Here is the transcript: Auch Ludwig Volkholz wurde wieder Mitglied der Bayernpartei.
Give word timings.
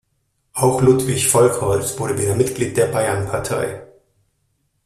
Auch 0.53 0.81
Ludwig 0.81 1.27
Volkholz 1.27 1.99
wurde 1.99 2.17
wieder 2.17 2.33
Mitglied 2.35 2.75
der 2.75 2.87
Bayernpartei. 2.87 3.83